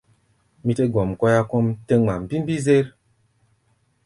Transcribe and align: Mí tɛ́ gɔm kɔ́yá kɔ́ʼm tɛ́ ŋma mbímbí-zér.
Mí 0.63 0.71
tɛ́ 0.77 0.87
gɔm 0.93 1.09
kɔ́yá 1.19 1.41
kɔ́ʼm 1.49 1.65
tɛ́ 1.87 1.97
ŋma 2.01 2.13
mbímbí-zér. 2.23 2.85